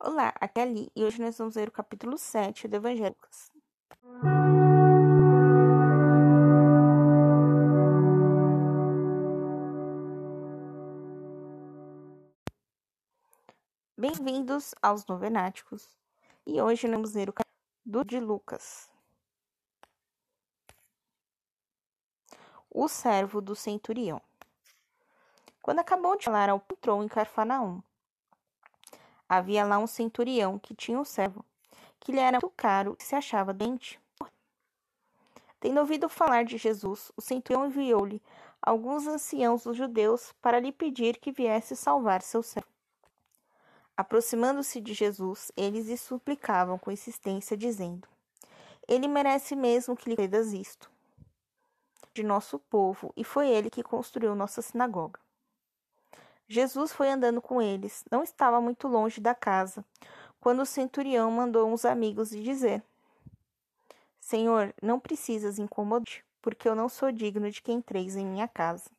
Olá, 0.00 0.32
aqui 0.40 0.60
é 0.60 0.62
Ali 0.62 0.92
e 0.94 1.02
hoje 1.04 1.20
nós 1.20 1.36
vamos 1.36 1.56
ler 1.56 1.68
o 1.68 1.72
capítulo 1.72 2.16
7 2.16 2.68
do 2.68 2.76
Evangelho 2.76 3.16
de 3.16 3.20
Lucas. 3.20 3.50
Bem-vindos 13.96 14.72
aos 14.80 15.04
Novenáticos 15.06 15.98
e 16.46 16.62
hoje 16.62 16.86
nós 16.86 16.94
vamos 16.94 17.14
ler 17.14 17.28
o 17.28 17.32
capítulo 17.32 18.04
de 18.04 18.20
Lucas. 18.20 18.88
O 22.70 22.86
servo 22.86 23.40
do 23.40 23.56
centurião. 23.56 24.22
Quando 25.60 25.80
acabou 25.80 26.16
de 26.16 26.26
falar 26.26 26.48
ao 26.48 26.60
patrão 26.60 27.02
em 27.02 27.08
Carfanaum, 27.08 27.82
Havia 29.28 29.64
lá 29.64 29.78
um 29.78 29.86
centurião 29.86 30.58
que 30.58 30.74
tinha 30.74 30.98
um 30.98 31.04
servo, 31.04 31.44
que 32.00 32.12
lhe 32.12 32.18
era 32.18 32.38
muito 32.40 32.50
caro 32.56 32.96
e 32.98 33.02
se 33.02 33.14
achava 33.14 33.52
doente. 33.52 34.00
Tendo 35.60 35.80
ouvido 35.80 36.08
falar 36.08 36.44
de 36.44 36.56
Jesus, 36.56 37.12
o 37.16 37.20
centurião 37.20 37.66
enviou-lhe 37.66 38.22
alguns 38.62 39.06
anciãos 39.06 39.64
dos 39.64 39.76
judeus 39.76 40.32
para 40.40 40.60
lhe 40.60 40.72
pedir 40.72 41.18
que 41.18 41.32
viesse 41.32 41.76
salvar 41.76 42.22
seu 42.22 42.42
servo. 42.42 42.68
Aproximando-se 43.96 44.80
de 44.80 44.94
Jesus, 44.94 45.50
eles 45.56 45.88
lhe 45.88 45.96
suplicavam 45.96 46.78
com 46.78 46.90
insistência, 46.90 47.56
dizendo: 47.56 48.06
Ele 48.86 49.08
merece 49.08 49.56
mesmo 49.56 49.96
que 49.96 50.08
lhe 50.08 50.16
cedas 50.16 50.52
isto 50.52 50.88
de 52.14 52.22
nosso 52.24 52.58
povo, 52.58 53.12
e 53.16 53.22
foi 53.22 53.48
ele 53.48 53.70
que 53.70 53.82
construiu 53.82 54.34
nossa 54.34 54.60
sinagoga. 54.60 55.20
Jesus 56.50 56.92
foi 56.92 57.10
andando 57.10 57.42
com 57.42 57.60
eles, 57.60 58.02
não 58.10 58.22
estava 58.22 58.58
muito 58.58 58.88
longe 58.88 59.20
da 59.20 59.34
casa, 59.34 59.84
quando 60.40 60.62
o 60.62 60.66
centurião 60.66 61.30
mandou 61.30 61.70
uns 61.70 61.84
amigos 61.84 62.32
lhe 62.32 62.42
dizer: 62.42 62.82
Senhor, 64.18 64.74
não 64.82 64.98
precisas 64.98 65.58
incomodar, 65.58 66.24
porque 66.40 66.66
eu 66.66 66.74
não 66.74 66.88
sou 66.88 67.12
digno 67.12 67.50
de 67.50 67.60
que 67.60 67.70
entreis 67.70 68.16
em 68.16 68.24
minha 68.24 68.48
casa. 68.48 68.90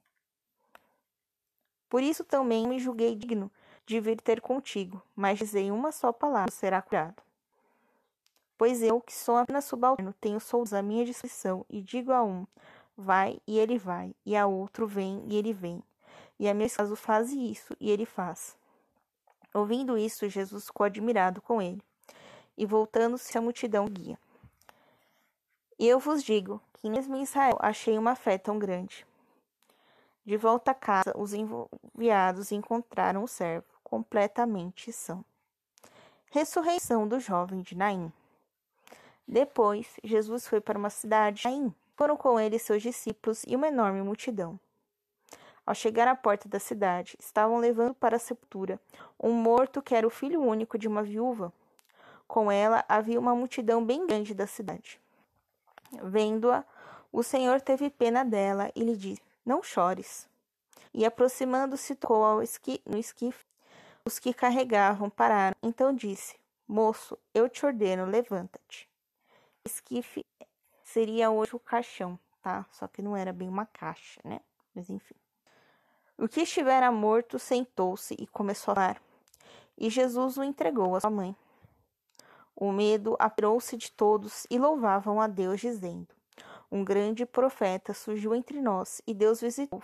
Por 1.89 2.03
isso 2.03 2.23
também 2.23 2.67
me 2.67 2.77
julguei 2.77 3.15
digno 3.15 3.51
de 3.83 3.99
vir 3.99 4.21
ter 4.21 4.41
contigo, 4.41 5.01
mas 5.15 5.39
dizei 5.39 5.71
uma 5.71 5.91
só 5.91 6.13
palavra, 6.13 6.51
será 6.51 6.79
curado. 6.83 7.23
Pois 8.59 8.83
eu, 8.83 9.01
que 9.01 9.11
sou 9.13 9.37
apenas 9.37 9.65
subalterno, 9.65 10.13
tenho 10.21 10.39
soldados 10.39 10.73
à 10.73 10.83
minha 10.83 11.03
disposição, 11.03 11.65
e 11.67 11.81
digo 11.81 12.11
a 12.11 12.23
um, 12.23 12.45
vai, 12.95 13.41
e 13.47 13.57
ele 13.57 13.79
vai, 13.79 14.13
e 14.23 14.37
a 14.37 14.45
outro, 14.45 14.85
vem, 14.85 15.23
e 15.25 15.35
ele 15.35 15.51
vem 15.51 15.81
e 16.39 16.47
a 16.47 16.53
meu 16.53 16.69
caso 16.69 16.95
faz 16.95 17.31
isso, 17.31 17.75
e 17.79 17.91
ele 17.91 18.05
faz. 18.05 18.57
Ouvindo 19.53 19.97
isso, 19.97 20.29
Jesus 20.29 20.67
ficou 20.67 20.85
admirado 20.85 21.41
com 21.41 21.61
ele, 21.61 21.83
e 22.57 22.65
voltando-se 22.65 23.37
à 23.37 23.41
multidão 23.41 23.85
guia. 23.85 24.17
E 25.77 25.87
eu 25.87 25.99
vos 25.99 26.23
digo 26.23 26.61
que 26.73 26.89
mesmo 26.89 27.15
em 27.15 27.23
Israel 27.23 27.57
achei 27.59 27.97
uma 27.97 28.15
fé 28.15 28.37
tão 28.37 28.57
grande. 28.57 29.05
De 30.25 30.37
volta 30.37 30.71
a 30.71 30.75
casa, 30.75 31.13
os 31.17 31.33
enviados 31.33 32.51
encontraram 32.51 33.23
o 33.23 33.27
servo 33.27 33.65
completamente 33.83 34.93
são. 34.93 35.25
Ressurreição 36.31 37.07
do 37.07 37.19
jovem 37.19 37.61
de 37.61 37.75
Naim. 37.75 38.13
Depois, 39.27 39.87
Jesus 40.03 40.47
foi 40.47 40.61
para 40.61 40.77
uma 40.77 40.91
cidade 40.91 41.41
de 41.41 41.47
Naim. 41.47 41.73
Foram 41.95 42.15
com 42.15 42.39
ele 42.39 42.59
seus 42.59 42.83
discípulos 42.83 43.43
e 43.47 43.55
uma 43.55 43.67
enorme 43.67 44.01
multidão. 44.01 44.59
Ao 45.69 45.75
chegar 45.75 46.07
à 46.07 46.15
porta 46.15 46.49
da 46.49 46.59
cidade, 46.59 47.15
estavam 47.19 47.59
levando 47.59 47.93
para 47.93 48.15
a 48.15 48.19
sepultura 48.19 48.81
um 49.19 49.31
morto 49.31 49.83
que 49.83 49.93
era 49.93 50.07
o 50.07 50.09
filho 50.09 50.41
único 50.41 50.79
de 50.79 50.87
uma 50.87 51.03
viúva. 51.03 51.53
Com 52.27 52.51
ela 52.51 52.83
havia 52.89 53.19
uma 53.19 53.35
multidão 53.35 53.85
bem 53.85 54.07
grande 54.07 54.33
da 54.33 54.47
cidade. 54.47 54.99
Vendo-a, 56.01 56.65
o 57.11 57.21
Senhor 57.21 57.61
teve 57.61 57.87
pena 57.91 58.25
dela 58.25 58.71
e 58.75 58.83
lhe 58.83 58.97
disse: 58.97 59.21
Não 59.45 59.61
chores. 59.61 60.27
E 60.91 61.05
aproximando-se, 61.05 61.93
tocou 61.93 62.23
ao 62.23 62.41
esqui, 62.41 62.81
no 62.83 62.97
esquife. 62.97 63.45
Os 64.03 64.17
que 64.17 64.33
carregavam 64.33 65.07
pararam. 65.07 65.55
Então 65.61 65.93
disse: 65.93 66.35
Moço, 66.67 67.15
eu 67.31 67.47
te 67.47 67.63
ordeno, 67.63 68.07
levanta-te. 68.07 68.89
Esquife 69.63 70.25
seria 70.83 71.29
hoje 71.29 71.55
o 71.55 71.59
caixão, 71.59 72.17
tá? 72.41 72.65
Só 72.71 72.87
que 72.87 73.03
não 73.03 73.15
era 73.15 73.31
bem 73.31 73.47
uma 73.47 73.67
caixa, 73.67 74.19
né? 74.23 74.41
Mas 74.73 74.89
enfim. 74.89 75.13
O 76.21 76.27
que 76.27 76.41
estivera 76.41 76.91
morto 76.91 77.39
sentou-se 77.39 78.13
e 78.19 78.27
começou 78.27 78.73
a 78.73 78.75
falar, 78.75 79.01
e 79.77 79.89
Jesus 79.89 80.37
o 80.37 80.43
entregou 80.43 80.93
à 80.93 80.99
sua 80.99 81.09
mãe. 81.09 81.33
O 82.53 82.73
medo 82.73 83.15
apoderou-se 83.17 83.77
de 83.77 83.89
todos 83.89 84.45
e 84.49 84.59
louvavam 84.59 85.21
a 85.21 85.27
Deus, 85.27 85.61
dizendo: 85.61 86.09
Um 86.69 86.83
grande 86.83 87.25
profeta 87.25 87.93
surgiu 87.93 88.35
entre 88.35 88.61
nós 88.61 89.01
e 89.07 89.13
Deus 89.13 89.39
visitou. 89.39 89.81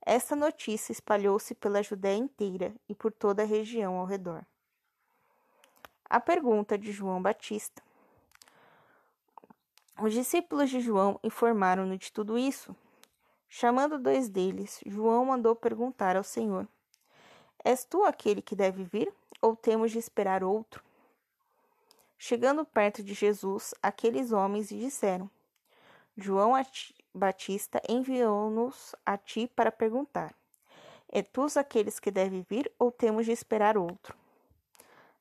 Esta 0.00 0.36
notícia 0.36 0.92
espalhou-se 0.92 1.56
pela 1.56 1.82
Judéia 1.82 2.16
inteira 2.16 2.72
e 2.88 2.94
por 2.94 3.12
toda 3.12 3.42
a 3.42 3.46
região 3.46 3.96
ao 3.96 4.06
redor. 4.06 4.46
A 6.08 6.20
pergunta 6.20 6.78
de 6.78 6.92
João 6.92 7.20
Batista. 7.20 7.82
Os 10.00 10.12
discípulos 10.12 10.70
de 10.70 10.78
João 10.78 11.18
informaram-no 11.24 11.98
de 11.98 12.12
tudo 12.12 12.38
isso. 12.38 12.76
Chamando 13.48 13.98
dois 13.98 14.28
deles, 14.28 14.80
João 14.86 15.26
mandou 15.26 15.54
perguntar 15.54 16.16
ao 16.16 16.24
Senhor: 16.24 16.66
És 17.64 17.84
tu 17.84 18.04
aquele 18.04 18.42
que 18.42 18.56
deve 18.56 18.84
vir, 18.84 19.12
ou 19.40 19.56
temos 19.56 19.92
de 19.92 19.98
esperar 19.98 20.44
outro? 20.44 20.82
Chegando 22.18 22.64
perto 22.64 23.02
de 23.02 23.14
Jesus, 23.14 23.74
aqueles 23.82 24.32
homens 24.32 24.70
lhe 24.70 24.80
disseram: 24.80 25.30
João 26.16 26.52
Batista 27.14 27.80
enviou-nos 27.88 28.94
a 29.04 29.16
ti 29.16 29.50
para 29.54 29.70
perguntar: 29.70 30.34
É 31.08 31.22
tu 31.22 31.46
aqueles 31.56 32.00
que 32.00 32.10
deve 32.10 32.44
vir, 32.48 32.70
ou 32.78 32.90
temos 32.90 33.26
de 33.26 33.32
esperar 33.32 33.76
outro? 33.76 34.16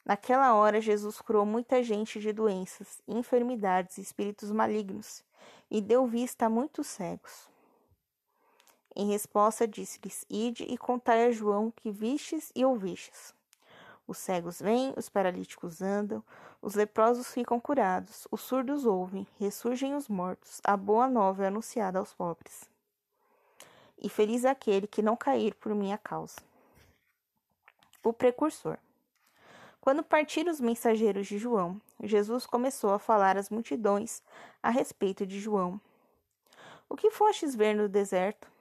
Naquela 0.06 0.54
hora, 0.54 0.80
Jesus 0.80 1.20
curou 1.20 1.46
muita 1.46 1.82
gente 1.82 2.20
de 2.20 2.32
doenças, 2.32 3.02
enfermidades 3.08 3.98
e 3.98 4.02
espíritos 4.02 4.52
malignos, 4.52 5.24
e 5.70 5.82
deu 5.82 6.06
vista 6.06 6.46
a 6.46 6.50
muitos 6.50 6.86
cegos. 6.88 7.55
Em 8.96 9.08
resposta, 9.08 9.68
disse-lhes: 9.68 10.26
Ide 10.30 10.64
e 10.64 10.78
contai 10.78 11.26
a 11.26 11.32
João 11.32 11.70
que 11.70 11.92
vistes 11.92 12.52
e 12.56 12.64
ouvistes. 12.64 13.34
Os 14.08 14.18
cegos 14.18 14.62
vêm, 14.62 14.94
os 14.96 15.10
paralíticos 15.10 15.82
andam, 15.82 16.24
os 16.62 16.76
leprosos 16.76 17.28
ficam 17.34 17.60
curados, 17.60 18.28
os 18.32 18.42
surdos 18.42 18.86
ouvem, 18.86 19.28
ressurgem 19.40 19.96
os 19.96 20.08
mortos, 20.08 20.62
a 20.64 20.78
boa 20.78 21.10
nova 21.10 21.44
é 21.44 21.48
anunciada 21.48 22.00
aos 22.00 22.14
pobres. 22.14 22.70
E 23.98 24.08
feliz 24.08 24.46
é 24.46 24.50
aquele 24.50 24.88
que 24.88 25.02
não 25.02 25.16
cair 25.16 25.56
por 25.56 25.74
minha 25.74 25.98
causa. 25.98 26.36
O 28.04 28.14
precursor. 28.14 28.78
Quando 29.82 30.04
partiram 30.04 30.52
os 30.52 30.62
mensageiros 30.62 31.28
de 31.28 31.38
João, 31.38 31.82
Jesus 32.02 32.46
começou 32.46 32.94
a 32.94 33.00
falar 33.00 33.38
às 33.38 33.50
multidões 33.50 34.22
a 34.62 34.70
respeito 34.70 35.26
de 35.26 35.40
João. 35.40 35.82
O 36.88 36.96
que 36.96 37.10
fostes 37.10 37.56
ver 37.56 37.76
no 37.76 37.90
deserto? 37.90 38.55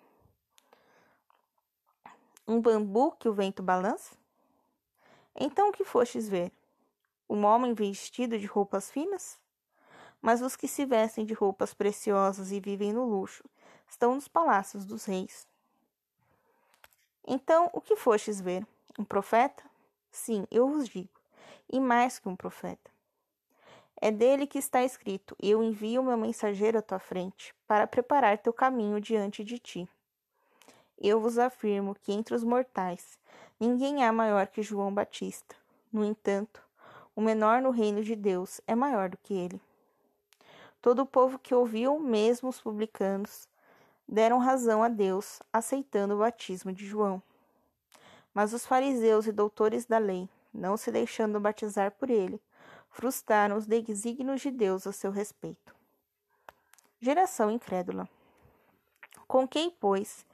Um 2.46 2.60
bambu 2.60 3.12
que 3.12 3.26
o 3.26 3.32
vento 3.32 3.62
balança? 3.62 4.14
Então 5.34 5.70
o 5.70 5.72
que 5.72 5.82
fostes 5.82 6.28
ver? 6.28 6.52
Um 7.28 7.44
homem 7.44 7.72
vestido 7.72 8.38
de 8.38 8.44
roupas 8.44 8.90
finas? 8.90 9.40
Mas 10.20 10.42
os 10.42 10.54
que 10.54 10.68
se 10.68 10.84
vestem 10.84 11.24
de 11.24 11.32
roupas 11.32 11.72
preciosas 11.72 12.52
e 12.52 12.60
vivem 12.60 12.92
no 12.92 13.06
luxo 13.06 13.42
estão 13.88 14.14
nos 14.14 14.28
palácios 14.28 14.84
dos 14.84 15.06
reis. 15.06 15.48
Então 17.26 17.70
o 17.72 17.80
que 17.80 17.96
fostes 17.96 18.42
ver? 18.42 18.66
Um 18.98 19.04
profeta? 19.04 19.64
Sim, 20.10 20.46
eu 20.50 20.68
vos 20.68 20.86
digo, 20.86 21.18
e 21.72 21.80
mais 21.80 22.18
que 22.18 22.28
um 22.28 22.36
profeta. 22.36 22.90
É 23.96 24.10
dele 24.10 24.46
que 24.46 24.58
está 24.58 24.84
escrito: 24.84 25.34
Eu 25.40 25.62
envio 25.62 26.02
meu 26.02 26.18
mensageiro 26.18 26.78
à 26.78 26.82
tua 26.82 26.98
frente, 26.98 27.54
para 27.66 27.86
preparar 27.86 28.36
teu 28.36 28.52
caminho 28.52 29.00
diante 29.00 29.42
de 29.42 29.58
ti. 29.58 29.88
Eu 30.98 31.20
vos 31.20 31.38
afirmo 31.38 31.94
que 31.94 32.12
entre 32.12 32.34
os 32.34 32.44
mortais 32.44 33.18
ninguém 33.58 34.04
há 34.04 34.12
maior 34.12 34.46
que 34.46 34.62
João 34.62 34.92
Batista. 34.92 35.56
No 35.92 36.04
entanto, 36.04 36.62
o 37.14 37.20
menor 37.20 37.62
no 37.62 37.70
reino 37.70 38.02
de 38.02 38.16
Deus 38.16 38.60
é 38.66 38.74
maior 38.74 39.08
do 39.08 39.16
que 39.18 39.34
ele. 39.34 39.60
Todo 40.80 41.02
o 41.02 41.06
povo 41.06 41.38
que 41.38 41.54
ouviu, 41.54 41.98
mesmo 41.98 42.48
os 42.48 42.60
publicanos, 42.60 43.48
deram 44.06 44.38
razão 44.38 44.82
a 44.82 44.88
Deus, 44.88 45.40
aceitando 45.52 46.14
o 46.14 46.18
batismo 46.18 46.72
de 46.72 46.84
João. 46.86 47.22
Mas 48.34 48.52
os 48.52 48.66
fariseus 48.66 49.26
e 49.26 49.32
doutores 49.32 49.86
da 49.86 49.98
lei, 49.98 50.28
não 50.52 50.76
se 50.76 50.90
deixando 50.90 51.40
batizar 51.40 51.92
por 51.92 52.10
ele, 52.10 52.40
frustraram 52.90 53.56
os 53.56 53.66
desígnios 53.66 54.40
de 54.40 54.50
Deus 54.50 54.86
a 54.86 54.92
seu 54.92 55.10
respeito. 55.10 55.74
Geração 57.00 57.50
incrédula. 57.50 58.08
Com 59.26 59.48
quem, 59.48 59.70
pois, 59.70 60.24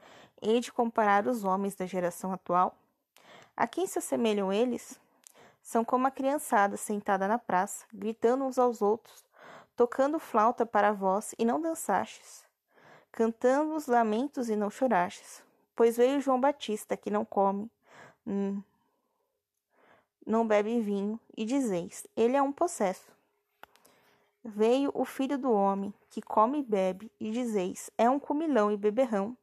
hei 0.43 0.61
de 0.61 0.73
comparar 0.73 1.27
os 1.27 1.45
homens 1.45 1.75
da 1.75 1.87
geração 1.87 2.33
atual? 2.33 2.77
A 3.57 3.67
quem 3.67 3.87
se 3.87 3.99
assemelham 3.99 4.53
eles? 4.53 4.99
São 5.63 5.85
como 5.85 6.07
a 6.07 6.11
criançada 6.11 6.77
sentada 6.77 7.29
na 7.29 7.39
praça, 7.39 7.85
gritando 7.93 8.45
uns 8.45 8.59
aos 8.59 8.81
outros, 8.81 9.25
tocando 9.77 10.19
flauta 10.19 10.65
para 10.65 10.93
vós 10.93 11.35
e 11.39 11.45
não 11.45 11.61
dançastes, 11.61 12.45
cantando 13.13 13.75
os 13.75 13.87
lamentos 13.87 14.49
e 14.49 14.57
não 14.57 14.71
chorastes. 14.71 15.43
Pois 15.77 15.97
veio 15.97 16.21
João 16.21 16.41
Batista, 16.41 16.97
que 16.97 17.11
não 17.11 17.25
come, 17.25 17.71
hum, 18.27 18.63
não 20.27 20.47
bebe 20.47 20.81
vinho, 20.81 21.19
e 21.37 21.45
dizeis: 21.45 22.07
Ele 22.17 22.37
é 22.37 22.43
um 22.43 22.53
possesso. 22.53 23.11
Veio 24.45 24.91
o 24.95 25.05
filho 25.05 25.37
do 25.37 25.53
homem, 25.53 25.93
que 26.09 26.23
come 26.23 26.61
e 26.61 26.63
bebe, 26.63 27.11
e 27.21 27.31
dizeis: 27.31 27.91
É 27.99 28.09
um 28.09 28.19
comilão 28.19 28.71
e 28.73 28.77
beberrão, 28.77 29.37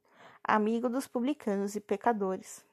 amigo 0.47 0.88
dos 0.88 1.07
publicanos 1.07 1.75
e 1.75 1.81
pecadores. 1.81 2.65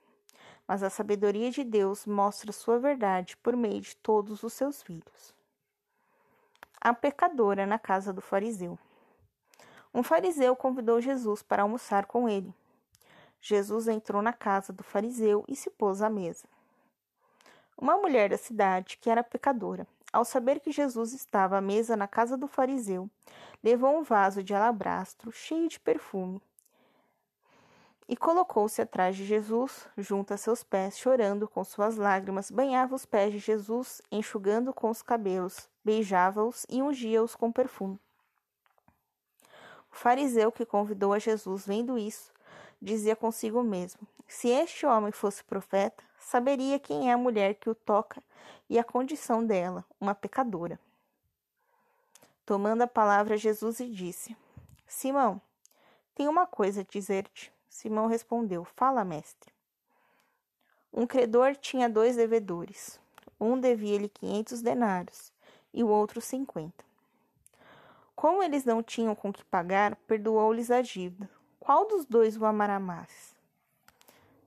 Mas 0.66 0.82
a 0.82 0.88
sabedoria 0.88 1.50
de 1.50 1.64
Deus 1.64 2.06
mostra 2.06 2.52
sua 2.52 2.78
verdade 2.78 3.36
por 3.38 3.56
meio 3.56 3.80
de 3.80 3.96
todos 3.96 4.44
os 4.44 4.52
seus 4.52 4.80
filhos. 4.80 5.34
A 6.80 6.94
pecadora 6.94 7.66
na 7.66 7.78
casa 7.78 8.12
do 8.12 8.20
fariseu. 8.20 8.78
Um 9.92 10.02
fariseu 10.02 10.54
convidou 10.54 11.00
Jesus 11.00 11.42
para 11.42 11.62
almoçar 11.62 12.06
com 12.06 12.28
ele. 12.28 12.54
Jesus 13.40 13.88
entrou 13.88 14.22
na 14.22 14.32
casa 14.32 14.72
do 14.72 14.82
fariseu 14.82 15.44
e 15.48 15.56
se 15.56 15.68
pôs 15.68 16.00
à 16.00 16.08
mesa. 16.08 16.46
Uma 17.76 17.96
mulher 17.96 18.30
da 18.30 18.38
cidade, 18.38 18.96
que 18.98 19.10
era 19.10 19.22
pecadora, 19.24 19.86
ao 20.12 20.24
saber 20.24 20.60
que 20.60 20.70
Jesus 20.70 21.12
estava 21.12 21.58
à 21.58 21.60
mesa 21.60 21.96
na 21.96 22.06
casa 22.06 22.36
do 22.36 22.46
fariseu, 22.46 23.10
levou 23.62 23.98
um 23.98 24.02
vaso 24.02 24.42
de 24.42 24.54
alabastro 24.54 25.32
cheio 25.32 25.68
de 25.68 25.80
perfume 25.80 26.40
e 28.08 28.16
colocou-se 28.16 28.82
atrás 28.82 29.16
de 29.16 29.24
Jesus, 29.24 29.88
junto 29.96 30.34
a 30.34 30.36
seus 30.36 30.62
pés, 30.62 30.98
chorando 30.98 31.48
com 31.48 31.64
suas 31.64 31.96
lágrimas, 31.96 32.50
banhava 32.50 32.94
os 32.94 33.06
pés 33.06 33.32
de 33.32 33.38
Jesus, 33.38 34.02
enxugando 34.10 34.74
com 34.74 34.90
os 34.90 35.00
cabelos, 35.00 35.68
beijava-os 35.82 36.66
e 36.68 36.82
ungia-os 36.82 37.34
com 37.34 37.50
perfume. 37.50 37.98
O 39.90 39.96
fariseu 39.96 40.52
que 40.52 40.66
convidou 40.66 41.12
a 41.12 41.18
Jesus, 41.18 41.66
vendo 41.66 41.96
isso, 41.96 42.32
dizia 42.80 43.16
consigo 43.16 43.62
mesmo: 43.62 44.06
Se 44.26 44.48
este 44.48 44.84
homem 44.84 45.12
fosse 45.12 45.42
profeta, 45.44 46.04
saberia 46.18 46.78
quem 46.78 47.10
é 47.10 47.14
a 47.14 47.18
mulher 47.18 47.54
que 47.54 47.70
o 47.70 47.74
toca 47.74 48.22
e 48.68 48.78
a 48.78 48.84
condição 48.84 49.44
dela, 49.44 49.84
uma 50.00 50.14
pecadora. 50.14 50.78
Tomando 52.44 52.82
a 52.82 52.86
palavra, 52.86 53.38
Jesus 53.38 53.80
lhe 53.80 53.90
disse: 53.90 54.36
Simão, 54.86 55.40
tenho 56.14 56.30
uma 56.30 56.46
coisa 56.46 56.82
a 56.82 56.84
dizer-te. 56.84 57.53
Simão 57.74 58.06
respondeu: 58.06 58.64
Fala, 58.64 59.04
mestre. 59.04 59.52
Um 60.92 61.08
credor 61.08 61.56
tinha 61.56 61.88
dois 61.88 62.14
devedores. 62.14 63.00
Um 63.38 63.58
devia-lhe 63.58 64.08
quinhentos 64.08 64.62
denários 64.62 65.32
e 65.72 65.82
o 65.82 65.88
outro 65.88 66.20
cinquenta. 66.20 66.84
Como 68.14 68.44
eles 68.44 68.64
não 68.64 68.80
tinham 68.80 69.12
com 69.16 69.32
que 69.32 69.44
pagar, 69.44 69.96
perdoou-lhes 70.06 70.70
a 70.70 70.82
dívida. 70.82 71.28
Qual 71.58 71.88
dos 71.88 72.06
dois 72.06 72.36
o 72.36 72.44
amará 72.44 72.78
mais? 72.78 73.34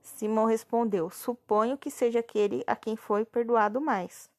Simão 0.00 0.46
respondeu: 0.46 1.10
Suponho 1.10 1.76
que 1.76 1.90
seja 1.90 2.20
aquele 2.20 2.64
a 2.66 2.74
quem 2.74 2.96
foi 2.96 3.26
perdoado 3.26 3.78
mais. 3.78 4.30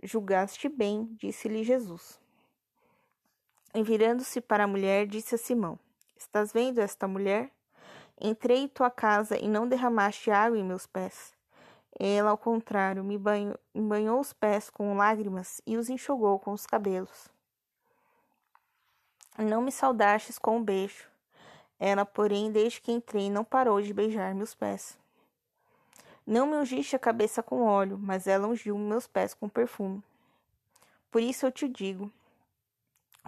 Julgaste 0.00 0.68
bem, 0.68 1.12
disse-lhe 1.18 1.64
Jesus. 1.64 2.20
E 3.74 3.82
virando-se 3.82 4.40
para 4.40 4.62
a 4.62 4.68
mulher, 4.68 5.04
disse 5.04 5.34
a 5.34 5.38
Simão: 5.38 5.76
Estás 6.16 6.52
vendo 6.52 6.78
esta 6.78 7.08
mulher? 7.08 7.50
Entrei 8.20 8.58
em 8.58 8.68
tua 8.68 8.90
casa 8.90 9.36
e 9.36 9.48
não 9.48 9.68
derramaste 9.68 10.30
água 10.30 10.58
em 10.58 10.64
meus 10.64 10.86
pés. 10.86 11.32
Ela, 11.98 12.30
ao 12.30 12.38
contrário, 12.38 13.04
me 13.04 13.16
banhou, 13.16 13.58
me 13.74 13.82
banhou 13.82 14.20
os 14.20 14.32
pés 14.32 14.70
com 14.70 14.96
lágrimas 14.96 15.60
e 15.66 15.76
os 15.76 15.88
enxugou 15.88 16.38
com 16.38 16.52
os 16.52 16.66
cabelos. 16.66 17.28
Não 19.38 19.62
me 19.62 19.72
saudastes 19.72 20.38
com 20.38 20.58
um 20.58 20.62
beijo. 20.62 21.08
Ela, 21.78 22.04
porém, 22.04 22.52
desde 22.52 22.80
que 22.80 22.92
entrei, 22.92 23.28
não 23.30 23.44
parou 23.44 23.80
de 23.82 23.92
beijar 23.92 24.34
meus 24.34 24.54
pés. 24.54 24.96
Não 26.26 26.46
me 26.46 26.56
ungiste 26.56 26.96
a 26.96 26.98
cabeça 26.98 27.42
com 27.42 27.62
óleo, 27.62 27.98
mas 27.98 28.26
ela 28.26 28.48
ungiu 28.48 28.78
meus 28.78 29.06
pés 29.06 29.34
com 29.34 29.48
perfume. 29.48 30.02
Por 31.10 31.20
isso 31.20 31.46
eu 31.46 31.52
te 31.52 31.68
digo: 31.68 32.10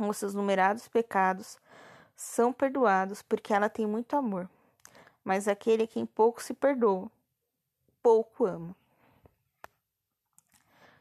os 0.01 0.17
seus 0.17 0.35
numerados 0.35 0.89
pecados 0.89 1.59
são 2.17 2.53
perdoados, 2.53 3.21
porque 3.21 3.53
ela 3.53 3.69
tem 3.69 3.87
muito 3.87 4.17
amor. 4.17 4.49
Mas 5.27 5.49
aquele 5.49 5.83
a 5.83 5.87
quem 5.89 6.07
pouco 6.07 6.41
se 6.41 6.55
perdoa, 6.55 7.11
pouco 8.01 8.47
ama. 8.47 8.77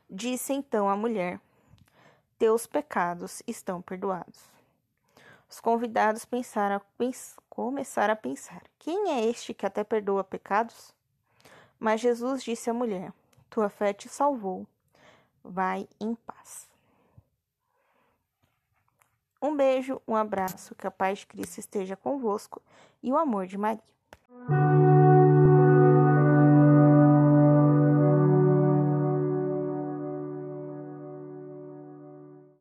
Disse 0.10 0.51
então 0.51 0.89
a 0.89 0.98
mulher: 0.98 1.39
Teus 2.39 2.66
pecados 2.66 3.44
estão 3.45 3.83
perdoados. 3.83 4.50
Os 5.48 5.60
convidados 5.60 6.25
pensaram, 6.25 6.81
pens, 6.98 7.38
começaram 7.48 8.13
a 8.13 8.16
pensar: 8.16 8.63
quem 8.80 9.12
é 9.12 9.30
este 9.30 9.54
que 9.54 9.63
até 9.63 9.83
perdoa 9.83 10.24
pecados? 10.24 10.92
Mas 11.80 12.01
Jesus 12.01 12.44
disse 12.44 12.68
à 12.68 12.74
mulher: 12.74 13.13
Tua 13.48 13.69
fé 13.69 13.94
te 13.94 14.10
salvou. 14.10 14.66
Vai 15.44 15.88
em 16.00 16.16
paz. 16.16 16.68
Um 19.39 19.56
beijo, 19.56 20.01
um 20.07 20.16
abraço, 20.16 20.74
que 20.74 20.88
a 20.88 20.92
paz 20.92 21.19
de 21.19 21.27
Cristo 21.27 21.60
esteja 21.60 21.95
convosco 21.95 22.60
e 23.04 23.12
o 23.12 23.18
amor 23.19 23.45
de 23.45 23.56
Maria. 23.56 23.95
Thank 24.38 24.50
you. 24.50 24.75